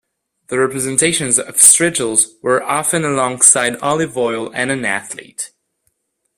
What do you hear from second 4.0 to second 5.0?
oil and an